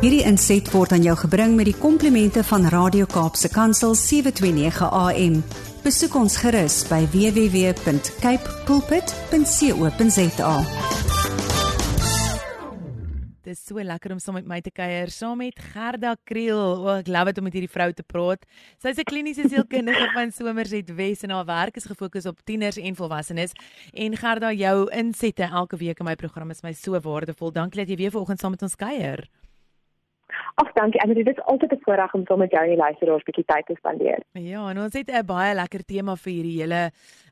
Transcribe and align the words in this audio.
Hierdie 0.00 0.22
inset 0.24 0.64
word 0.72 0.94
aan 0.96 1.02
jou 1.04 1.12
gebring 1.26 1.58
met 1.58 1.66
die 1.68 1.76
komplimente 1.76 2.40
van 2.48 2.62
Radio 2.72 3.04
Kaapse 3.04 3.50
Kansel 3.52 3.92
729 3.92 4.86
AM. 4.96 5.34
Besoek 5.84 6.14
ons 6.16 6.38
gerus 6.40 6.78
by 6.88 7.02
www.cape 7.12 8.54
pulpit.co.za. 8.64 10.54
Dit 13.44 13.58
is 13.58 13.60
so 13.60 13.76
lekker 13.84 14.14
om 14.14 14.22
saam 14.24 14.38
met 14.38 14.48
my 14.48 14.62
te 14.64 14.72
kuier, 14.72 15.12
saam 15.12 15.36
met 15.42 15.60
Gerda 15.74 16.14
Kriel. 16.24 16.56
O, 16.56 16.86
oh, 16.86 16.96
ek 17.02 17.10
love 17.12 17.34
dit 17.34 17.42
om 17.42 17.46
met 17.50 17.58
hierdie 17.58 17.72
vrou 17.72 17.90
te 17.92 18.04
praat. 18.06 18.48
Sy's 18.80 18.96
'n 18.96 19.04
kliniese 19.04 19.44
sielkundige 19.52 20.08
van 20.16 20.32
Somerset 20.32 20.88
Wes 20.96 21.28
en 21.28 21.36
haar 21.36 21.44
werk 21.44 21.76
is 21.76 21.84
gefokus 21.84 22.24
op 22.24 22.40
tieners 22.44 22.80
en 22.80 22.96
volwassenes. 22.96 23.52
En 23.92 24.16
Gerda, 24.16 24.52
jou 24.52 24.88
insette 24.92 25.44
elke 25.44 25.76
week 25.76 26.00
in 26.00 26.06
my 26.06 26.16
program 26.16 26.50
is 26.50 26.62
my 26.62 26.72
so 26.72 26.96
waardevol. 26.96 27.52
Dankie 27.52 27.84
dat 27.84 27.88
jy 27.88 27.96
weer 27.96 28.10
vanoggend 28.10 28.40
saam 28.40 28.50
met 28.56 28.62
ons 28.62 28.76
kuier. 28.76 29.28
Ag 30.54 30.72
dankie 30.72 31.00
Annelie, 31.00 31.24
dit 31.24 31.38
is 31.38 31.44
altyd 31.44 31.72
'n 31.72 31.82
voorreg 31.84 32.14
om 32.14 32.24
saam 32.26 32.38
met 32.38 32.50
jou 32.50 32.62
en 32.62 32.70
die 32.70 32.78
luisteraars 32.78 33.22
'n 33.22 33.28
bietjie 33.30 33.44
tyd 33.44 33.66
te 33.66 33.74
spandeer. 33.76 34.20
Ja, 34.32 34.70
en 34.70 34.78
ons 34.78 34.92
het 34.92 35.10
'n 35.10 35.26
baie 35.26 35.54
lekker 35.54 35.84
tema 35.84 36.16
vir 36.16 36.32
hierdie 36.32 36.60
hele 36.60 36.90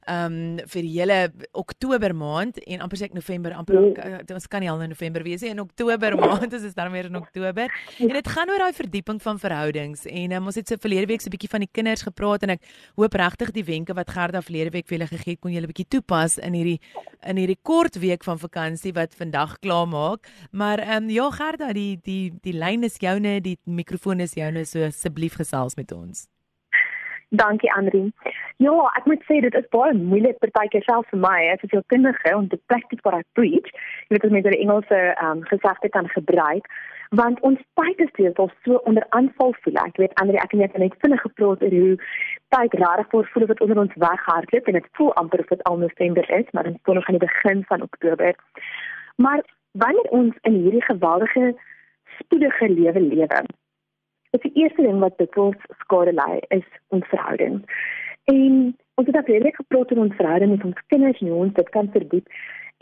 um, 0.08 0.58
vir 0.72 0.82
die 0.82 0.92
hele 0.94 1.18
Oktober 1.52 2.14
maand 2.16 2.58
en 2.66 2.80
amper 2.84 3.00
sê 3.00 3.08
ek 3.08 3.16
November, 3.16 3.54
amper 3.58 3.78
ja. 3.96 4.20
ons 4.34 4.48
kan 4.50 4.64
nie 4.64 4.70
al 4.70 4.82
in 4.84 4.92
November 4.94 5.24
wees 5.26 5.44
nie, 5.44 5.52
in 5.54 5.60
Oktober 5.62 6.16
maand, 6.18 6.52
is 6.52 6.74
dan 6.74 6.92
weer 6.92 7.10
in 7.10 7.16
Oktober. 7.16 7.72
En 7.98 8.14
dit 8.16 8.28
gaan 8.34 8.50
oor 8.50 8.64
daai 8.64 8.76
verdieping 8.76 9.20
van 9.22 9.38
verhoudings 9.38 10.06
en 10.08 10.36
um, 10.38 10.50
ons 10.50 10.58
het 10.58 10.68
so 10.68 10.80
verlede 10.80 11.10
week 11.10 11.20
so 11.20 11.28
'n 11.28 11.36
bietjie 11.36 11.52
van 11.52 11.64
die 11.66 11.72
kinders 11.72 12.02
gepraat 12.02 12.42
en 12.42 12.56
ek 12.56 12.62
hoop 12.96 13.14
regtig 13.14 13.52
die 13.52 13.64
wenke 13.64 13.94
wat 13.94 14.10
Gerda 14.10 14.42
verlede 14.42 14.70
week 14.70 14.88
vir 14.88 14.98
julle 14.98 15.10
gegee 15.10 15.36
het 15.36 15.40
kon 15.40 15.52
julle 15.52 15.66
'n 15.66 15.72
bietjie 15.72 15.88
toepas 15.88 16.38
in 16.38 16.54
hierdie 16.54 16.80
in 17.26 17.36
hierdie 17.36 17.58
kort 17.62 17.98
week 17.98 18.24
van 18.24 18.38
vakansie 18.38 18.92
wat 18.94 19.14
vandag 19.14 19.58
klaar 19.58 19.88
maak. 19.88 20.28
Maar 20.52 20.78
ehm 20.78 21.04
um, 21.04 21.10
ja 21.10 21.30
Gerda, 21.30 21.72
die 21.72 21.98
die 22.02 22.32
die 22.42 22.52
lyn 22.52 22.84
is 22.84 22.98
joune, 22.98 23.40
die 23.40 23.58
mikrofoon 23.64 24.20
is 24.20 24.34
joune, 24.34 24.64
so 24.64 24.82
asseblief 24.84 25.34
gesels 25.34 25.76
met 25.76 25.92
ons. 25.92 26.28
Dankie 27.30 27.72
Andri. 27.72 28.12
Ja, 28.56 28.72
ek 28.96 29.04
moet 29.04 29.24
sê 29.28 29.40
dit 29.44 29.54
is 29.54 29.66
baie 29.74 29.92
moeilik 29.92 30.38
partykeer 30.40 30.84
self 30.86 31.08
vir 31.12 31.20
my 31.20 31.40
as 31.52 31.60
'n 31.62 31.68
sielkundige 31.68 32.36
om 32.36 32.48
te 32.48 32.60
practice 32.66 33.02
what 33.02 33.18
I 33.18 33.22
preach. 33.32 33.68
Jy 34.08 34.16
weet 34.16 34.24
as 34.24 34.30
mens 34.30 34.48
die 34.48 34.62
Engelse 34.64 35.00
um, 35.24 35.42
gesegde 35.50 35.88
kan 35.88 36.08
gebruik, 36.08 36.64
want 37.10 37.40
ons 37.40 37.60
tyd 37.74 38.00
is 38.00 38.36
al 38.36 38.50
so 38.64 38.80
onder 38.84 39.04
aanval 39.10 39.54
voel. 39.60 39.76
Ek 39.84 39.96
weet 39.96 40.14
Andri, 40.20 40.36
ek 40.36 40.52
het 40.52 40.76
net 40.76 40.96
vinnig 41.04 41.20
gepraat 41.20 41.62
oor 41.62 41.76
hoe 41.80 41.98
tyd 42.48 42.72
rarig 42.80 43.08
voor 43.10 43.28
voel 43.32 43.46
wat 43.46 43.60
onder 43.60 43.78
ons 43.78 43.94
weghardloop 43.94 44.66
en 44.66 44.72
dit 44.72 44.88
voel 44.92 45.14
amper 45.14 45.40
of 45.40 45.46
dit 45.46 45.62
al 45.62 45.76
November 45.76 46.30
is, 46.30 46.50
maar 46.52 46.64
dit 46.64 46.74
is 46.74 46.94
nog 46.94 47.06
aan 47.06 47.18
die 47.18 47.26
begin 47.28 47.64
van 47.64 47.82
Oktober. 47.82 48.34
Maar 49.16 49.44
wanneer 49.72 50.10
ons 50.10 50.34
in 50.42 50.52
hierdie 50.52 50.84
geweldige 50.84 51.56
spoedige 52.18 52.68
lewe 52.68 53.00
lewe, 53.00 53.44
Dit 54.30 54.44
is 54.44 54.52
die 54.52 54.62
eerste 54.62 54.82
ding 54.82 54.98
wat 55.00 55.18
dikwels 55.18 55.56
skade 55.80 56.12
lei 56.12 56.40
is 56.48 56.66
ons 56.88 57.06
verhouding. 57.08 57.62
En 58.24 58.76
ons 59.00 59.06
het 59.06 59.16
ook 59.16 59.30
redelik 59.32 59.56
gepraat 59.56 59.92
oor 59.92 60.04
ons 60.04 60.16
verhouding 60.16 60.50
met 60.50 60.64
ons 60.64 60.82
kinders 60.86 61.20
en 61.20 61.28
hoe 61.28 61.44
ons 61.44 61.52
dit 61.52 61.68
kan 61.68 61.88
verdiep. 61.92 62.26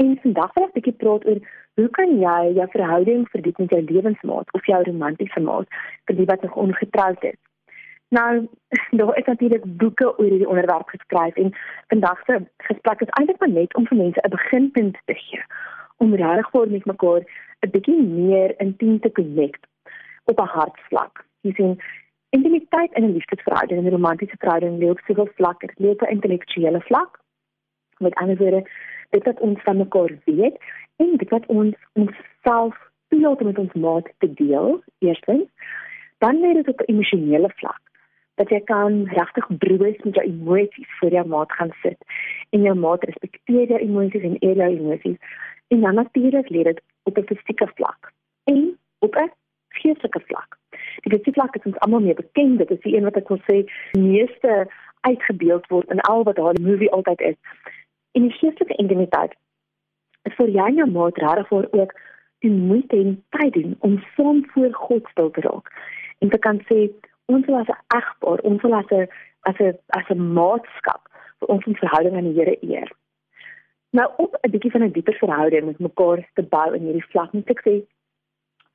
En 0.03 0.19
vandag 0.23 0.55
wil 0.55 0.65
ek 0.65 0.71
'n 0.71 0.79
bietjie 0.79 1.01
praat 1.03 1.27
oor 1.27 1.41
hoe 1.77 1.89
kan 1.99 2.19
jy 2.19 2.41
jou 2.57 2.67
verhouding 2.71 3.29
verdiep 3.29 3.59
met 3.59 3.71
jou 3.71 3.83
lewensmaat 3.83 4.53
of 4.53 4.67
jou 4.67 4.83
romantiese 4.83 5.41
maat 5.41 5.69
vir 6.07 6.17
die 6.17 6.27
wat 6.31 6.43
nog 6.43 6.57
ongetroud 6.57 7.25
is. 7.25 7.39
Nou, 8.09 8.49
daar 8.99 9.17
is 9.19 9.25
natuurlik 9.25 9.65
boeke 9.65 10.19
oor 10.19 10.29
hierdie 10.31 10.49
onderwerp 10.49 10.89
geskryf 10.89 11.35
en 11.37 11.55
vandag 11.89 12.25
se 12.25 12.41
gesprek 12.57 13.01
is 13.01 13.15
eintlik 13.19 13.39
maar 13.41 13.55
net 13.55 13.75
om 13.75 13.87
vir 13.87 13.99
mense 13.99 14.21
'n 14.23 14.31
beginpunt 14.31 14.99
te 15.05 15.15
gee 15.15 15.43
om 15.97 16.15
regtig 16.15 16.51
vir 16.51 16.83
mekaar 16.85 17.23
'n 17.63 17.71
bietjie 17.71 18.03
meer 18.03 18.55
intiem 18.61 19.01
te 19.01 19.13
connect 19.13 19.63
op 20.25 20.41
'n 20.41 20.53
hartvlak 20.57 21.25
jy 21.47 21.55
sien 21.59 21.77
intimiteit 22.37 22.93
in 22.93 23.05
'n 23.05 23.13
liefdesverhouding 23.13 23.79
en 23.79 23.87
'n 23.87 23.97
romantiese 23.97 24.37
verhouding 24.39 24.79
lê 24.79 24.91
op 24.91 25.01
soveel 25.07 25.31
vlakke. 25.39 25.69
Lê 25.83 25.89
op 25.89 26.03
'n 26.03 26.15
intellektuele 26.17 26.81
vlak. 26.81 27.21
Met 27.99 28.15
ander 28.15 28.37
woorde, 28.37 28.63
dit 29.11 29.25
wat 29.25 29.41
ons 29.41 29.63
van 29.63 29.77
mekaar 29.77 30.13
weet 30.25 30.57
en 30.97 31.17
dit 31.17 31.31
wat 31.31 31.47
ons 31.47 31.75
onsself 31.93 32.77
toelaat 33.09 33.41
om 33.41 33.47
met 33.47 33.59
ons 33.59 33.73
maat 33.73 34.09
te 34.19 34.33
deel, 34.33 34.83
eerstens, 34.99 35.49
dan 36.19 36.41
lê 36.41 36.53
dit 36.53 36.69
op 36.69 36.81
'n 36.81 36.93
emosionele 36.93 37.51
vlak 37.55 37.81
dat 38.35 38.49
jy 38.49 38.61
kan 38.69 39.05
regtig 39.05 39.47
broos 39.59 39.99
met 40.05 40.15
jou 40.15 40.27
emosies 40.27 40.99
voor 40.99 41.11
jou 41.11 41.27
maat 41.27 41.53
gaan 41.53 41.73
sit 41.83 41.99
en 42.51 42.63
jou 42.63 42.75
maat 42.75 43.05
respekteer 43.05 43.69
jou 43.69 43.81
emosies 43.81 44.23
en 44.23 44.37
eer 44.41 44.57
jou 44.57 44.71
emosies 44.77 45.17
en 45.69 45.81
dan 45.81 45.95
natuurlik 45.95 46.49
lê 46.49 46.63
dit 46.63 46.83
op 47.03 47.19
'n 47.19 47.27
fisieke 47.31 47.69
vlak 47.75 48.13
en 48.45 48.79
op 48.99 49.17
'n 49.17 49.33
geestelike 49.69 50.21
vlak. 50.21 50.59
Die 51.05 51.13
fisieke 51.13 51.33
vlak 51.39 51.57
is 51.57 51.69
ons 51.71 51.79
almal 51.85 52.01
meer 52.01 52.19
bekend, 52.19 52.59
dit 52.59 52.71
is 52.71 52.83
die 52.85 52.97
een 52.97 53.05
wat 53.09 53.17
ek 53.17 53.29
wil 53.29 53.41
sê 53.49 53.65
meeste 53.99 54.67
uitgebeeld 55.07 55.67
word 55.73 55.91
in 55.91 56.01
al 56.11 56.25
wat 56.29 56.37
daai 56.37 56.61
movie 56.61 56.91
altyd 56.93 57.21
is. 57.21 57.39
En 58.13 58.23
die 58.23 58.37
geestelike 58.39 58.79
intimiteit 58.83 59.35
is 60.29 60.35
vir 60.41 60.51
jou 60.59 60.69
en 60.83 60.93
maat 60.93 61.19
regtig 61.23 61.49
vir 61.49 61.69
ook 61.81 61.93
die 62.45 62.51
moeite 62.51 62.97
en 62.97 63.17
tyd 63.37 63.53
doen 63.53 63.77
om 63.87 63.99
saam 64.17 64.45
voor 64.55 64.73
God 64.75 65.09
stil 65.11 65.31
te 65.31 65.45
raak. 65.47 65.71
En 66.19 66.31
te 66.31 66.39
kan 66.39 66.61
sê 66.71 66.89
ons 67.27 67.47
wil 67.47 67.59
as 67.59 67.73
'n 67.73 67.83
egpaar, 67.97 68.41
ons 68.51 68.63
wil 68.63 68.75
as 68.75 68.91
'n 68.91 69.09
as 69.51 69.59
'n 69.61 69.79
as 69.99 70.09
'n 70.11 70.33
maatskap 70.39 71.03
vir 71.39 71.49
ons 71.49 71.65
verhouding 71.65 72.17
aan 72.17 72.29
die 72.33 72.39
Here 72.39 72.57
eer. 72.61 72.91
Nou 73.91 74.09
op 74.17 74.37
'n 74.43 74.51
bietjie 74.51 74.71
van 74.71 74.83
'n 74.83 74.93
dieper 74.93 75.15
verhouding 75.15 75.65
met 75.65 75.79
mekaar 75.79 76.29
te 76.35 76.43
bou 76.43 76.75
in 76.75 76.83
hierdie 76.83 77.11
vlak, 77.11 77.33
moet 77.33 77.51
ek 77.51 77.63
sê, 77.67 77.75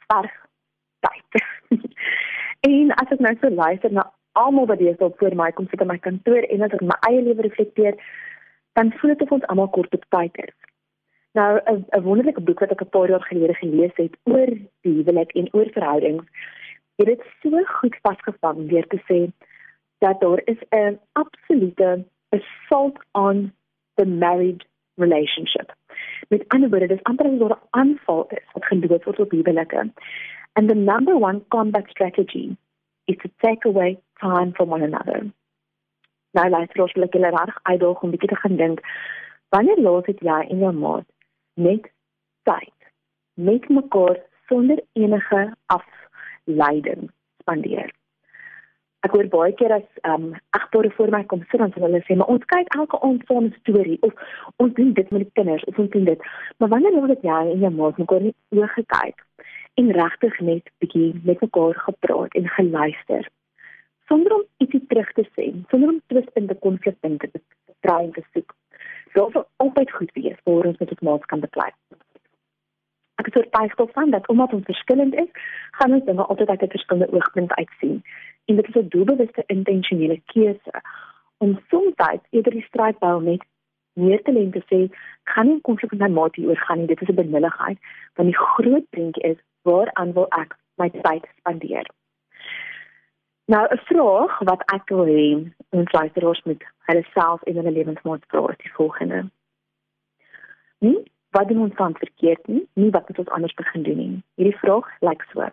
verg 0.08 0.41
tyd. 1.06 1.44
en 2.72 2.92
as 3.02 3.14
ek 3.16 3.24
nou 3.26 3.36
so 3.42 3.50
luister 3.50 3.92
na 3.92 4.08
almal 4.40 4.68
wat 4.72 4.80
hier 4.80 4.96
op 5.00 5.18
voor 5.20 5.36
my 5.36 5.52
kom 5.52 5.68
sit 5.70 5.82
in 5.82 5.88
my 5.92 6.00
kantoor 6.00 6.44
en 6.48 6.62
as 6.68 6.76
ek 6.78 6.82
my 6.82 6.98
eie 7.10 7.22
lewe 7.22 7.48
reflekteer, 7.48 7.98
dan 8.80 8.94
voel 9.00 9.14
dit 9.14 9.22
of 9.22 9.32
ons 9.38 9.48
almal 9.52 9.72
kort 9.76 9.94
op 9.98 10.06
tyd 10.16 10.38
is. 10.48 10.56
Nou 11.34 11.60
'n 11.66 12.04
wonderlike 12.04 12.42
boek 12.42 12.60
wat 12.60 12.72
ek 12.72 12.82
'n 12.82 12.96
paar 12.96 13.10
jaar 13.10 13.26
gelede 13.30 13.54
gelees 13.54 13.96
het 13.96 14.16
oor 14.24 14.50
die 14.84 14.96
huwelik 14.98 15.32
en 15.32 15.48
oor 15.52 15.70
verhoudings, 15.72 16.26
het 16.98 17.08
dit 17.08 17.22
so 17.42 17.64
goed 17.64 17.96
vasgevang 18.02 18.70
deur 18.70 18.88
te 18.88 19.00
sê 19.10 19.32
dat 20.00 20.20
daar 20.22 20.42
is 20.46 20.62
'n 20.70 21.00
absolute 21.14 22.06
assault 22.30 22.98
on 23.12 23.52
the 23.96 24.06
married 24.06 24.66
relationship. 24.96 25.74
Met 26.28 26.48
ander 26.48 26.70
woorde, 26.70 26.88
dis 26.88 27.04
amper 27.04 27.26
asof 27.26 27.52
'n 27.52 27.68
aanval 27.70 28.28
is 28.30 28.46
wat 28.54 28.66
gedoen 28.66 29.02
word 29.04 29.20
op 29.20 29.32
huwelike. 29.32 29.92
And 30.56 30.70
the 30.70 30.76
number 30.76 31.18
one 31.18 31.42
combat 31.52 31.86
strategy 31.90 32.58
is 33.08 33.18
to 33.24 33.30
take 33.44 33.66
away 33.66 34.00
time 34.20 34.54
from 34.56 34.70
one 34.70 34.84
another. 34.84 35.32
Nou 36.34 36.50
wil 36.50 36.64
ek 36.64 36.76
julle 37.16 37.32
reg 37.36 37.58
uitdaag 37.68 38.04
om 38.04 38.12
bietjie 38.12 38.30
te 38.32 38.40
gaan 38.44 38.60
dink. 38.60 38.84
Wanneer 39.52 39.80
laat 39.84 40.06
het 40.08 40.22
jy 40.24 40.38
en 40.50 40.62
jou 40.64 40.74
maat 40.76 41.08
net 41.60 41.90
tyd 42.48 42.92
met 43.36 43.68
mekaar 43.70 44.20
sonder 44.48 44.80
enige 44.94 45.42
afleiding 45.76 47.10
spandeer? 47.44 47.92
Ek 49.04 49.16
hoor 49.18 49.28
baie 49.34 49.54
keer 49.60 49.74
as 49.76 49.88
ehm 50.06 50.30
um, 50.30 50.40
agter 50.56 50.88
voor 50.96 51.12
my 51.12 51.24
kom 51.26 51.44
sit 51.50 51.60
dan 51.60 51.74
hulle 51.76 52.04
sê 52.06 52.16
maar 52.16 52.32
ons 52.32 52.48
kyk 52.54 52.76
elke 52.78 53.00
aand 53.08 53.26
saam 53.28 53.50
'n 53.50 53.56
storie 53.60 53.98
of 54.08 54.14
ons 54.64 54.74
doen 54.80 54.94
dit 54.94 55.12
met 55.12 55.24
die 55.26 55.36
kinders 55.40 55.64
of 55.66 55.80
ons 55.84 55.92
doen 55.96 56.06
dit. 56.06 56.28
Maar 56.58 56.70
wanneer 56.76 56.96
laat 56.96 57.16
het 57.16 57.28
jy 57.28 57.42
en 57.54 57.60
jou 57.66 57.74
maat 57.80 57.98
mekaar 57.98 58.22
net 58.22 58.36
oë 58.56 58.72
gekyk? 58.78 59.26
En 59.74 59.92
regtig 59.92 60.40
net 60.40 60.72
bietjie 60.78 61.20
met 61.24 61.42
mekaar 61.42 61.76
gepraat 61.76 62.34
en 62.34 62.48
geluister. 62.48 63.30
Sonder 64.08 64.34
om 64.34 64.44
ietsie 64.58 64.86
terug 64.88 65.12
te 65.14 65.28
sê 65.36 65.52
sonder 65.70 65.90
om 65.90 66.02
twistende 66.08 66.56
konflikpunte 66.56 67.32
te 67.32 67.42
probeer 67.80 68.12
te 68.14 68.24
soek 68.34 68.56
sou 69.14 69.46
altyd 69.58 69.92
goed 69.92 70.12
wees 70.16 70.40
vir 70.46 70.68
ons 70.72 70.80
met 70.80 70.94
ons 70.96 71.06
maats 71.08 71.30
kan 71.32 71.44
beklei. 71.44 71.70
Ek 73.22 73.30
het 73.30 73.38
oortuig 73.38 73.76
daarvan 73.78 74.14
dat 74.16 74.28
omdat 74.34 74.54
ons 74.58 74.66
verskillend 74.66 75.16
is 75.24 75.30
gaan 75.78 75.94
ons 75.98 76.06
dinge 76.06 76.26
altyd 76.26 76.50
uit 76.50 76.64
'n 76.64 76.76
verskillende 76.76 77.14
oogpunt 77.14 77.54
uitsien. 77.54 78.04
En 78.48 78.56
dit 78.56 78.68
is 78.68 78.76
'n 78.76 78.88
doelbewuste 78.88 79.44
intentionele 79.48 80.22
keuse 80.26 80.82
om 81.38 81.60
soms 81.70 81.94
eerder 82.30 82.54
die 82.54 82.68
stryd 82.70 83.00
bou 83.00 83.22
met 83.24 83.44
meer 83.94 84.22
te 84.24 84.32
lente 84.32 84.64
sê 84.70 84.90
kan 85.24 85.48
nie 85.48 85.62
konflik 85.62 85.92
met 85.92 86.00
my 86.00 86.10
maat 86.10 86.36
hier 86.36 86.50
oor 86.50 86.58
gaan 86.58 86.78
nie. 86.78 86.88
Dit 86.88 87.02
is 87.02 87.08
'n 87.08 87.16
benulligheid 87.16 87.78
want 88.16 88.30
die 88.30 88.38
groot 88.38 88.90
prentjie 88.90 89.24
is 89.24 89.38
waaraan 89.62 90.14
wil 90.14 90.28
ek 90.30 90.56
my 90.76 90.90
tyd 90.90 91.28
spandeer? 91.38 91.88
Nou 93.46 93.68
'n 93.70 93.78
vraag 93.78 94.40
wat 94.40 94.62
ek 94.74 94.90
wil 94.90 95.06
hê 95.06 95.52
ons 95.70 95.92
luisteraars 95.92 96.44
moet 96.44 96.64
hulle 96.88 97.06
self 97.14 97.44
en 97.44 97.56
hulle 97.56 97.72
lewensmaat 97.72 98.24
vra 98.28 98.48
is 98.50 98.58
die 98.58 98.74
volgende. 98.74 99.30
Nie 100.80 101.04
wat 101.32 101.48
doen 101.48 101.62
ons 101.62 101.76
van 101.76 101.96
verkeerd 101.96 102.48
nie, 102.48 102.68
nie 102.74 102.90
wat 102.90 103.08
moet 103.08 103.20
ons 103.20 103.30
anders 103.30 103.54
begin 103.54 103.84
doen 103.84 103.98
nie. 103.98 104.24
Hierdie 104.36 104.58
vraag 104.58 104.88
lyk 105.00 105.24
so. 105.32 105.48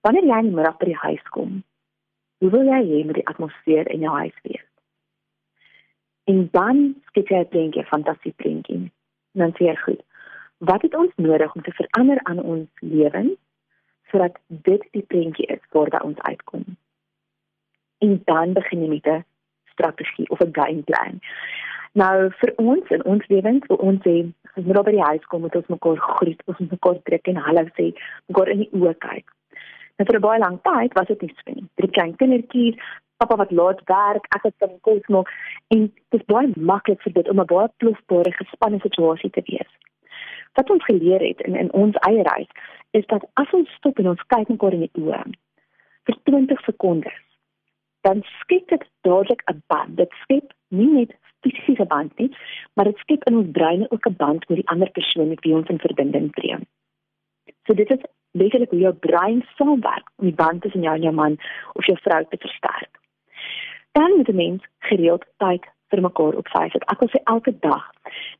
Wanneer 0.00 0.24
jy 0.24 0.38
in 0.38 0.50
die 0.50 0.54
middag 0.54 0.76
by 0.78 0.84
die 0.84 1.02
huis 1.02 1.22
kom, 1.34 1.62
hoe 2.38 2.50
wil 2.50 2.64
jy 2.64 2.82
hê 2.90 3.04
met 3.06 3.14
die 3.14 3.26
atmosfeer 3.26 3.90
in 3.90 4.00
jou 4.00 4.14
huis 4.14 4.38
wees? 4.42 4.66
En 6.24 6.48
dan 6.52 6.94
skep 7.06 7.28
jy 7.28 7.40
'n 7.40 7.48
prentjie, 7.48 7.84
fantastiese 7.84 8.36
prentjie. 8.36 8.90
Dan 9.32 9.52
sê 9.52 9.64
jy 9.70 9.76
goed 9.76 10.02
wat 10.58 10.82
het 10.82 10.94
ons 10.94 11.12
nodig 11.16 11.54
om 11.54 11.62
te 11.62 11.72
verander 11.72 12.20
aan 12.22 12.42
ons 12.42 12.68
lewens 12.80 13.38
sodat 14.10 14.38
dit 14.46 14.84
die 14.90 15.02
prentjie 15.02 15.46
is 15.46 15.60
waar 15.70 16.02
ons 16.02 16.20
uitkom. 16.20 16.64
En 17.98 18.22
dan 18.24 18.52
begin 18.52 18.82
jy 18.82 18.88
met 18.88 19.06
'n 19.06 19.24
strategie 19.72 20.30
of 20.30 20.40
'n 20.40 20.52
game 20.52 20.82
plan. 20.82 21.20
Nou 21.92 22.30
vir 22.30 22.52
ons 22.56 22.88
in 22.88 23.04
ons 23.04 23.26
lewens, 23.26 23.66
vir 23.66 23.76
ons 23.76 24.00
sê, 24.06 24.32
as 24.54 24.64
ons 24.64 24.82
by 24.84 24.90
die 24.90 25.08
huis 25.10 25.24
kom, 25.24 25.40
moet 25.40 25.56
ons 25.56 25.66
mekaar 25.66 25.96
groet, 25.96 26.42
ons 26.46 26.58
moet 26.58 26.70
mekaar 26.70 27.02
trek 27.02 27.28
en 27.28 27.36
hallo 27.36 27.64
sê, 27.78 27.92
mekaar 28.28 28.48
in 28.48 28.58
die 28.58 28.70
oë 28.72 28.94
kyk. 28.98 29.26
En 29.96 30.06
vir 30.06 30.16
'n 30.16 30.20
baie 30.20 30.38
lang 30.38 30.58
tyd 30.62 30.94
was 30.94 31.06
dit 31.06 31.22
nie 31.22 31.34
so 31.34 31.52
nie. 31.52 31.68
Drie 31.74 31.90
klein 31.90 32.16
kindertjies, 32.16 32.76
pappa 33.16 33.36
wat 33.36 33.50
laat 33.50 33.80
werk, 33.84 34.24
ek 34.36 34.42
het 34.42 34.54
dan 34.58 34.78
kos 34.80 35.06
maak 35.08 35.28
en 35.74 35.80
dit 36.10 36.20
is 36.20 36.26
baie 36.26 36.52
maklik 36.56 37.02
vir 37.02 37.12
dit 37.12 37.28
om 37.28 37.40
'n 37.40 37.46
baie 37.46 37.68
plofbare 37.76 38.32
gespanne 38.32 38.80
situasie 38.80 39.30
te 39.30 39.42
wees. 39.46 39.70
Wat 40.52 40.70
ons 40.70 40.84
geleer 40.84 41.20
het 41.20 41.40
in 41.40 41.56
in 41.56 41.72
ons 41.72 41.96
eie 42.08 42.22
reis 42.22 42.50
is 42.90 43.06
dat 43.06 43.24
as 43.34 43.50
ons 43.52 43.70
stop 43.76 43.98
en 43.98 44.08
ons 44.08 44.26
kyk 44.34 44.48
mekaar 44.48 44.76
in 44.76 44.86
die 44.86 45.02
oë 45.02 45.22
vir 46.08 46.16
20 46.30 46.60
sekondes, 46.64 47.18
dan 48.06 48.22
skep 48.40 48.68
dit 48.68 48.84
dadelik 49.06 49.42
'n 49.50 49.62
band. 49.66 49.96
Dit 49.96 50.12
skep 50.22 50.52
nie 50.68 50.90
net 50.92 51.16
fisiese 51.42 51.84
band 51.84 52.18
nie, 52.18 52.30
maar 52.74 52.84
dit 52.84 52.98
skep 52.98 53.24
in 53.24 53.36
ons 53.36 53.50
breine 53.52 53.90
ook 53.90 54.06
'n 54.06 54.16
band 54.16 54.48
met 54.48 54.58
die 54.58 54.68
ander 54.68 54.90
persoon 54.90 55.28
met 55.28 55.44
wie 55.44 55.54
ons 55.54 55.68
in 55.68 55.78
verbinding 55.78 56.32
tree. 56.32 56.56
So 57.66 57.74
dit 57.74 57.90
is 57.90 58.04
letterlik 58.32 58.70
hoe 58.70 58.80
jou 58.80 58.94
brein 58.94 59.44
saamwerk 59.56 60.10
om 60.16 60.24
die 60.24 60.34
band 60.34 60.62
tussen 60.62 60.82
jou 60.82 60.94
en 60.94 61.02
jou 61.02 61.14
man 61.14 61.36
of 61.72 61.86
jou 61.86 61.98
vrou 62.00 62.24
te 62.28 62.36
versterk 62.36 62.98
dan 63.98 64.16
moet 64.16 64.28
'n 64.28 64.34
mens 64.34 64.62
gereeld 64.78 65.24
tyd 65.36 65.64
vir 65.90 66.02
mekaar 66.04 66.36
opsy. 66.40 66.64
Ek 66.68 67.00
wil 67.00 67.10
sê 67.12 67.20
elke 67.32 67.52
dag. 67.64 67.84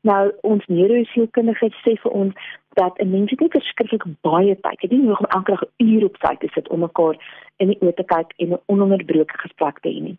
Nou 0.07 0.31
ons 0.47 0.65
neurosielkundige 0.67 1.71
sê 1.81 1.95
vir 2.03 2.11
ons 2.21 2.33
dat 2.79 2.99
'n 2.99 3.11
mens 3.11 3.31
net 3.31 3.51
verskriklik 3.51 4.05
baie 4.21 4.55
tyd 4.55 4.81
het. 4.81 4.91
Jy 4.91 4.97
moet 4.97 5.19
om 5.19 5.33
elke 5.37 5.51
dag 5.51 5.63
'n 5.63 5.83
uur 5.83 6.05
op 6.05 6.17
sy 6.21 6.47
sit 6.53 6.69
om 6.69 6.79
mekaar 6.79 7.15
in 7.57 7.67
die 7.67 7.79
oë 7.81 7.95
te 7.95 8.03
kyk 8.03 8.33
en 8.37 8.53
'n 8.53 8.61
ononderbroke 8.67 9.37
gesprek 9.37 9.79
te 9.79 9.89
hê 9.89 10.01
nie. 10.01 10.17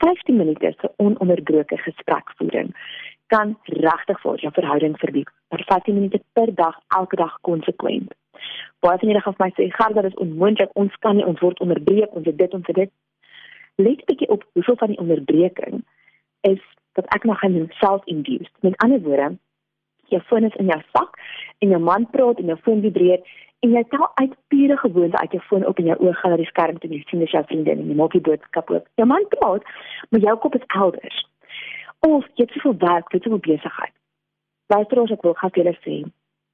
15 0.00 0.36
minute 0.36 0.74
se 0.80 0.90
ononderbroke 0.96 1.76
gesprekvoering 1.76 2.74
kan 3.26 3.56
regtig 3.64 4.20
vir 4.20 4.36
jou 4.36 4.52
verhouding 4.52 4.98
verdiep. 4.98 5.30
Maar 5.50 5.62
15 5.66 5.94
minute 5.94 6.20
per 6.32 6.54
dag 6.54 6.76
elke 6.88 7.16
dag 7.16 7.38
konsekwent. 7.40 8.14
Baie 8.80 8.98
van 8.98 9.08
julle 9.08 9.20
gaan 9.20 9.34
vir 9.34 9.46
my 9.46 9.52
sê, 9.52 9.70
"Gaan 9.70 9.92
dit 9.92 10.04
is 10.04 10.14
onmoontlik. 10.14 10.70
Ons 10.72 10.96
kan 10.98 11.16
nie 11.16 11.26
ons 11.26 11.40
word 11.40 11.60
onderbreek, 11.60 12.14
ons 12.14 12.26
het 12.26 12.38
dit 12.38 12.54
ons 12.54 12.66
het 12.66 12.76
dit." 12.76 12.90
let 13.76 14.04
bietjie 14.04 14.28
op 14.28 14.44
hoeveel 14.52 14.76
van 14.76 14.88
die 14.88 14.98
onderbreking 14.98 15.84
is 16.48 16.60
dat 16.92 17.06
ek 17.14 17.24
nog 17.24 17.42
aan 17.42 17.66
self-induced. 17.68 18.52
Met 18.60 18.76
ander 18.76 19.00
woorde, 19.00 19.38
jou 20.12 20.22
foon 20.22 20.44
is 20.44 20.54
in 20.54 20.66
jou 20.66 20.80
sak 20.92 21.18
en 21.58 21.68
jou 21.68 21.80
man 21.80 22.06
praat 22.10 22.38
en 22.38 22.52
jou 22.52 22.58
foon 22.66 22.80
vibreer 22.84 23.20
en 23.64 23.74
jy 23.76 23.82
tel 23.88 24.08
uit 24.14 24.34
pure 24.52 24.76
gewoonte 24.76 25.18
uit 25.18 25.36
jou 25.36 25.42
foon 25.48 25.66
op 25.66 25.78
en 25.78 25.90
jou 25.92 25.98
oë 26.04 26.14
gaan 26.20 26.34
na 26.34 26.38
die 26.40 26.48
skerm 26.50 26.78
toe 26.78 26.90
en 26.90 27.04
sien 27.08 27.22
dis 27.24 27.34
jou 27.36 27.42
vriendin 27.50 27.82
en 27.82 27.92
jy 27.92 27.98
maak 27.98 28.16
die 28.16 28.24
boodskap 28.28 28.70
oop. 28.74 28.88
Jou 29.00 29.06
man 29.08 29.28
praat, 29.34 29.68
maar 30.10 30.24
jou 30.24 30.36
kop 30.44 30.56
is 30.58 30.66
elders. 30.78 31.20
Of 32.08 32.26
jy 32.34 32.46
het 32.46 32.56
soveel 32.56 32.78
werk, 32.82 33.12
jy 33.12 33.20
het 33.20 33.28
soveel 33.28 33.44
besigheid. 33.46 33.94
Luister 34.74 35.02
ons 35.04 35.14
ek 35.14 35.22
wil 35.26 35.38
vir 35.38 35.60
julle 35.60 35.76
sê, 35.84 36.00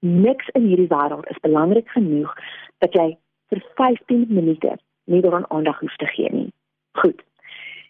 niks 0.05 0.52
in 0.58 0.69
hierdie 0.69 0.91
wêreld 0.93 1.26
is 1.32 1.41
belangrik 1.46 1.88
genoeg 1.94 2.34
dat 2.84 2.94
jy 2.94 3.08
vir 3.50 3.64
15 3.81 4.29
minute 4.29 4.76
nie 5.08 5.23
daaraan 5.25 5.49
aandag 5.55 5.81
hoef 5.81 5.96
te 5.96 6.06
gee 6.12 6.31
nie. 6.32 6.49
Goed. 7.00 7.25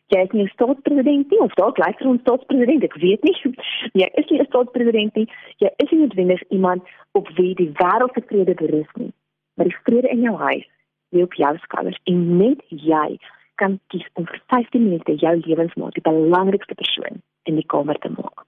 Jy 0.08 0.22
is 0.24 0.32
nie 0.32 0.44
'n 0.44 0.54
staatspresident 0.56 1.30
nie 1.30 1.40
of 1.44 1.52
dalk 1.60 1.78
lyk 1.78 2.00
jy 2.00 2.08
'n 2.08 2.20
staatspresident, 2.24 2.84
ek 2.84 2.96
weet 2.96 3.22
nie. 3.24 3.36
Jy 4.00 4.08
is 4.20 4.30
nie 4.30 4.40
'n 4.40 4.46
staatspresident 4.46 5.14
nie. 5.14 5.28
Jy 5.60 5.70
is 5.76 5.90
nie 5.90 6.00
noodwendig 6.00 6.42
iemand 6.48 6.82
op 7.12 7.28
wie 7.36 7.54
die 7.54 7.72
wêreld 7.80 8.14
se 8.14 8.22
vrede 8.26 8.54
berus 8.54 8.92
nie. 8.94 9.12
Maar 9.56 9.66
die 9.68 9.80
vrede 9.84 10.08
in 10.08 10.22
jou 10.22 10.36
huis 10.36 10.66
lê 11.12 11.22
op 11.22 11.34
jou 11.34 11.56
skouers 11.58 12.00
en 12.04 12.36
net 12.38 12.60
jy 12.68 13.18
kan 13.56 13.80
kies 13.88 14.06
om 14.14 14.24
vir 14.24 14.40
15 14.46 14.82
minute 14.82 15.12
jou 15.20 15.34
lewensmaat 15.36 15.94
die 15.94 16.08
belangrikste 16.10 16.74
persoon 16.74 17.22
in 17.44 17.54
die 17.54 17.66
kamer 17.66 17.98
te 17.98 18.08
maak. 18.08 18.46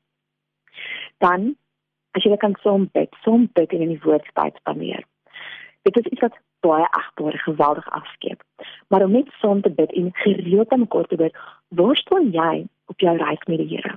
Dan 1.18 1.56
as 2.16 2.24
jy 2.24 2.36
kan 2.36 2.56
som 2.62 2.88
bid, 2.94 3.12
som 3.24 3.48
bid 3.54 3.72
in 3.72 3.88
die 3.92 4.00
woordspyt 4.04 4.56
spandeer. 4.62 5.04
Dit 5.82 5.96
is 5.96 6.10
iets 6.12 6.20
wat 6.20 6.38
baie 6.60 6.86
agbaar 6.90 7.38
geweldig 7.38 7.90
afskeep. 7.90 8.42
Maar 8.88 9.02
om 9.02 9.10
net 9.10 9.28
saam 9.40 9.60
te 9.60 9.70
bid 9.70 9.92
en 9.92 10.10
gereeld 10.12 10.68
aan 10.68 10.78
mekaar 10.78 11.06
te 11.06 11.16
bid, 11.16 11.36
waar 11.68 11.96
staan 11.96 12.30
jy 12.30 12.66
op 12.86 13.00
jou 13.00 13.16
reis 13.16 13.44
met 13.46 13.58
die 13.58 13.68
Here? 13.68 13.94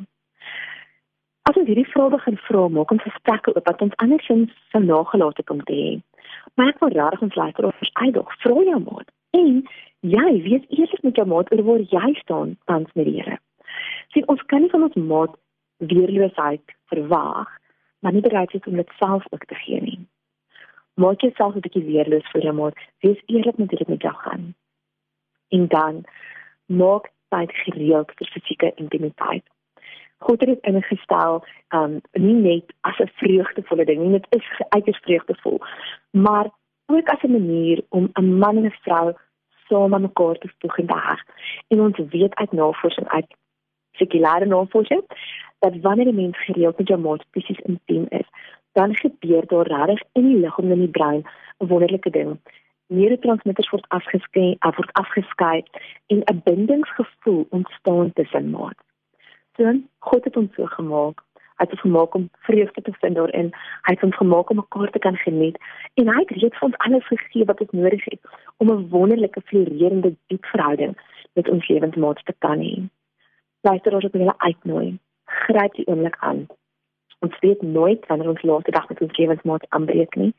As 1.42 1.58
ons 1.60 1.68
hierdie 1.68 1.90
vrae 1.92 2.10
begin 2.10 2.38
vra, 2.48 2.68
maak 2.68 2.92
ons 2.96 3.04
gesprekke 3.04 3.52
oop 3.56 3.68
wat 3.68 3.82
ons 3.84 3.98
andersins 4.06 4.54
sou 4.72 4.84
nagelaat 4.84 5.42
het 5.42 5.50
om 5.50 5.64
te 5.68 5.76
hê. 5.76 5.90
Maar 6.56 6.72
ek 6.72 6.80
wil 6.80 6.94
regtig 6.96 7.26
ons 7.28 7.36
luister 7.42 7.68
of 7.68 7.82
verskydig, 7.82 8.38
vra 8.46 8.64
jou 8.70 8.80
maat. 8.86 9.12
En 9.36 9.50
jy 10.16 10.32
weet 10.48 10.72
eers 10.80 11.04
met 11.04 11.20
jou 11.20 11.28
maat 11.28 11.52
oor 11.52 11.66
waar 11.68 11.84
jy 11.98 12.14
staan 12.22 12.56
tans 12.72 12.96
met 12.96 13.12
die 13.12 13.20
Here. 13.20 13.42
Sien, 14.16 14.28
ons 14.32 14.48
kan 14.48 14.64
nie 14.64 14.72
van 14.72 14.88
ons 14.88 14.96
maat 15.12 15.36
weerloosheid 15.84 16.78
verwag, 16.94 17.52
maar 18.00 18.16
nie 18.16 18.24
bereid 18.24 18.56
is 18.56 18.72
om 18.72 18.80
dit 18.80 19.00
self 19.04 19.28
ook 19.36 19.44
te 19.52 19.60
gee 19.66 19.84
nie 19.84 20.00
maak 20.94 21.22
jouself 21.22 21.56
'n 21.56 21.66
bietjie 21.66 21.86
weerloos 21.86 22.31
vir 22.31 22.42
jou 22.42 22.54
maat. 22.54 22.78
Wees 23.00 23.22
eerlik 23.25 23.57
met 23.57 23.69
dit 23.69 23.88
met 23.88 24.01
jou 24.01 24.13
gaan. 24.13 24.56
En 25.50 25.68
dan 25.68 26.04
maak 26.66 27.12
tyd 27.30 27.51
gereeld 27.51 28.12
vir 28.16 28.28
fisieke 28.28 28.72
intimiteit. 28.75 29.44
God 30.18 30.40
het 30.40 30.50
dit 30.50 30.66
ingestel, 30.74 31.44
um 31.69 32.01
nie 32.12 32.34
net 32.34 32.74
as 32.81 33.00
'n 33.00 33.12
vreugdevolle 33.22 33.86
ding 33.86 34.00
nie, 34.01 34.19
dit 34.19 34.28
is 34.30 34.48
uiters 34.69 35.00
vreugdevol, 35.00 35.60
maar 36.12 36.50
ook 36.86 37.07
as 37.10 37.24
'n 37.24 37.31
manier 37.31 37.84
om 37.89 38.10
'n 38.13 38.38
man 38.38 38.57
en 38.57 38.66
'n 38.66 38.80
vrou 38.81 39.13
saam 39.68 39.94
aan 39.94 40.01
mekaar 40.01 40.38
te 40.38 40.50
voeg 40.60 40.78
in 40.78 40.86
dag. 40.86 41.19
En 41.68 41.81
ons 41.81 41.98
weet 42.10 42.36
uit 42.36 42.51
navorsing 42.51 43.07
uit 43.07 43.36
sekulêre 43.92 44.46
navorsing 44.46 45.04
dat 45.60 45.74
wanneer 45.81 46.07
'n 46.07 46.16
mens 46.16 46.38
gereeld 46.46 46.78
met 46.78 46.88
jou 46.88 47.00
maat 47.00 47.25
fisies 47.31 47.60
intiem 47.60 48.06
is, 48.10 48.28
dan 48.74 48.96
gebeur 48.96 49.48
daar 49.48 49.68
regtig 49.68 50.02
in 50.12 50.28
die 50.28 50.40
liggaam 50.40 50.66
en 50.66 50.72
in 50.72 50.86
die 50.86 50.96
brein 50.98 51.24
'n 51.60 51.68
wonderlike 51.68 52.10
ding. 52.10 52.40
Neurotransmitters 52.88 53.70
word 53.70 53.86
afgeskei, 53.88 54.56
af 54.60 54.75
word 54.75 54.94
afgeskei 54.94 55.64
en 56.08 56.20
'n 56.24 56.42
bindingsgevoel 56.44 57.46
ontstaan 57.50 58.14
tussen 58.14 58.50
maat. 58.50 58.80
So, 59.56 59.74
God 60.00 60.24
het 60.24 60.38
ons 60.38 60.54
so 60.56 60.66
gemaak. 60.66 61.22
Hy 61.58 61.66
het 61.66 61.72
ons 61.72 61.81
gemaak 61.81 62.14
om 62.16 62.30
vreugde 62.40 62.81
te 62.81 62.94
vind 62.94 63.16
daarin. 63.16 63.50
Hy 63.81 63.94
het 63.94 64.04
ons 64.04 64.16
gemaak 64.16 64.50
om 64.50 64.56
mekaar 64.56 64.90
te 64.92 65.00
kan 65.00 65.16
geniet 65.16 65.58
en 65.94 66.08
hy 66.08 66.20
het 66.20 66.30
reeds 66.30 66.58
vir 66.58 66.68
ons 66.68 66.78
alles 66.78 67.08
gegee 67.08 67.46
wat 67.46 67.62
ons 67.62 67.72
nodig 67.72 68.03
het 68.06 68.20
om 68.58 68.70
'n 68.70 68.89
wonderlike, 68.89 69.42
floreerende, 69.42 70.15
diep 70.27 70.46
verhouding 70.46 70.98
met 71.34 71.50
ons 71.50 71.68
lewensmaat 71.68 72.25
te 72.25 72.34
kan 72.38 72.60
hê. 72.60 72.89
Luister 73.62 73.94
ons 73.94 74.06
op 74.06 74.13
hulle 74.13 74.34
uitnooi. 74.38 74.98
Gryp 75.25 75.74
die 75.74 75.88
oomblik 75.88 76.18
aan 76.20 76.48
ons 77.25 77.39
weet 77.46 77.62
nooit 77.62 78.06
wanneer 78.08 78.30
ons 78.30 78.46
laaste 78.50 78.72
dag 78.72 78.88
met 78.89 79.01
ons 79.01 79.18
lewensmaat 79.18 79.65
aanbreek 79.70 80.15
nie. 80.15 80.32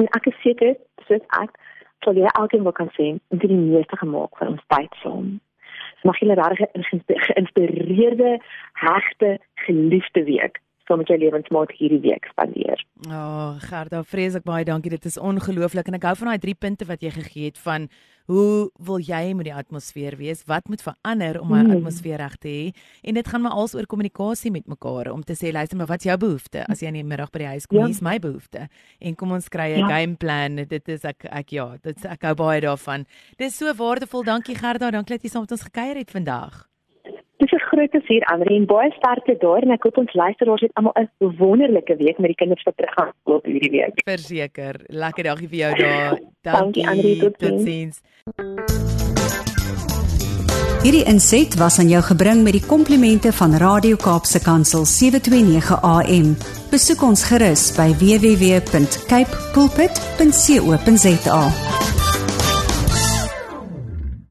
En 0.00 0.08
ek 0.18 0.28
is 0.32 0.40
seker, 0.42 0.76
soos 1.08 1.24
ek 1.40 1.56
sal 2.04 2.18
jy 2.18 2.28
elkeen 2.32 2.66
wil 2.66 2.76
kan 2.76 2.90
sê, 2.98 3.14
dit 3.30 3.48
die 3.50 3.56
meeste 3.60 3.96
gemaak 3.96 4.36
van 4.40 4.54
ons 4.54 4.68
tyd 4.72 5.00
saam. 5.02 5.36
Mag 6.04 6.18
julle 6.20 6.36
regtig 6.38 6.68
'n 6.74 6.86
geïnspireerde, 7.28 8.38
hegte, 8.84 9.38
geliefde 9.66 10.24
week 10.24 10.60
saam 10.86 10.98
met 11.02 11.10
jou 11.10 11.18
lewensmaat 11.18 11.72
hierdie 11.78 12.00
week 12.00 12.28
spandeer. 12.32 12.82
Ja, 13.06 13.22
oh, 13.22 13.62
Gerda, 13.62 14.02
vreeslik 14.04 14.44
baie 14.44 14.64
dankie. 14.64 14.90
Dit 14.90 15.04
is 15.04 15.18
ongelooflik 15.18 15.88
en 15.90 15.98
ek 15.98 16.06
hou 16.08 16.16
van 16.22 16.32
daai 16.32 16.42
drie 16.42 16.54
punte 16.54 16.86
wat 16.88 17.02
jy 17.02 17.10
gegee 17.10 17.50
het 17.50 17.58
van 17.58 17.88
hoe 18.26 18.70
wil 18.82 18.98
jy 18.98 19.34
met 19.38 19.46
die 19.46 19.54
atmosfeer 19.54 20.16
wees? 20.18 20.42
Wat 20.50 20.66
moet 20.68 20.82
verander 20.82 21.40
om 21.40 21.52
'n 21.52 21.66
mm. 21.66 21.76
atmosfeer 21.76 22.18
reg 22.18 22.36
te 22.36 22.48
hê? 22.48 22.74
En 23.02 23.14
dit 23.14 23.28
gaan 23.28 23.42
maar 23.42 23.52
als 23.52 23.74
oor 23.74 23.86
kommunikasie 23.86 24.50
met 24.50 24.66
mekaar 24.66 25.12
om 25.12 25.22
te 25.22 25.34
sê, 25.34 25.52
luister, 25.52 25.76
maar 25.76 25.86
wat 25.86 25.98
is 25.98 26.10
jou 26.10 26.18
behoefte? 26.18 26.66
As 26.66 26.80
jy 26.80 26.86
in 26.86 26.94
die 26.94 27.04
middag 27.04 27.30
by 27.30 27.38
die 27.38 27.46
huis 27.46 27.66
kom, 27.66 27.78
ja. 27.78 27.88
is 27.88 28.00
my 28.00 28.18
behoefte. 28.18 28.68
En 28.98 29.14
kom 29.14 29.32
ons 29.32 29.48
kry 29.48 29.74
'n 29.74 29.78
ja. 29.78 29.88
game 29.88 30.16
plan. 30.16 30.56
Dit 30.56 30.88
is 30.88 31.04
ek 31.04 31.24
ek 31.24 31.50
ja, 31.50 31.76
dit 31.82 32.04
ek 32.04 32.22
hou 32.22 32.34
baie 32.34 32.60
daarvan. 32.60 33.06
Dit 33.36 33.48
is 33.48 33.56
so 33.56 33.72
waardevol. 33.74 34.24
Dankie 34.24 34.54
Gerda, 34.54 34.90
dankie 34.90 35.14
dat 35.14 35.22
jy 35.22 35.30
saam 35.30 35.42
met 35.42 35.52
ons 35.52 35.62
gekuier 35.62 35.96
het 35.96 36.10
vandag. 36.10 36.66
Groot 37.76 37.92
plesier 37.92 38.24
Andre 38.32 38.54
en 38.56 38.64
baie 38.64 38.88
sterkte 38.96 39.34
daar 39.42 39.60
en 39.66 39.74
ek 39.74 39.82
hoop 39.84 39.98
ons 40.00 40.12
luisteraars 40.16 40.62
het 40.64 40.72
almal 40.80 40.94
'n 40.96 41.08
wonderlike 41.36 41.96
week 41.96 42.18
met 42.18 42.32
die 42.32 42.40
kinders 42.42 42.62
wat 42.64 42.76
terug 42.76 42.94
gaan 42.96 43.12
skool 43.20 43.40
hierdie 43.44 43.70
week. 43.70 44.00
Verseker. 44.04 44.74
Lekker 44.88 45.24
dagie 45.24 45.48
vir 45.48 45.58
jou 45.58 45.74
daar. 45.76 46.20
Dankie 46.56 46.88
Andre 46.88 47.16
tot 47.16 47.60
sins. 47.60 48.00
Hierdie 50.82 51.04
inset 51.04 51.56
was 51.56 51.78
aan 51.78 51.88
jou 51.88 52.02
gebring 52.02 52.42
met 52.42 52.52
die 52.52 52.66
komplimente 52.66 53.32
van 53.32 53.56
Radio 53.56 53.96
Kaapse 53.96 54.40
Kansel 54.40 54.84
729 54.84 55.82
AM. 55.82 56.36
Besoek 56.70 57.02
ons 57.02 57.24
gerus 57.28 57.76
by 57.76 57.92
www.cape 57.92 59.36
pulpit.co.za. 59.52 61.40